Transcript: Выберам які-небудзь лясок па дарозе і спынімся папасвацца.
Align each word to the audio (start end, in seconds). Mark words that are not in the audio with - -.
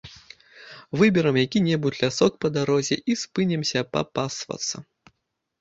Выберам 1.01 1.35
які-небудзь 1.45 2.01
лясок 2.03 2.33
па 2.45 2.51
дарозе 2.55 2.97
і 3.13 3.19
спынімся 3.25 3.79
папасвацца. 3.93 4.75